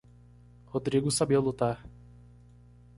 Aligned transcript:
Rodrigo 0.71 1.11
sabia 1.13 1.37
lutar. 1.39 1.85